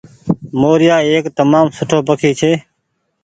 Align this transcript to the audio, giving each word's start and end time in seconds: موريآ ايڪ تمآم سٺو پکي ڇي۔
موريآ 0.61 0.95
ايڪ 1.07 1.25
تمآم 1.37 1.65
سٺو 1.77 1.97
پکي 2.07 2.31
ڇي۔ 2.39 2.51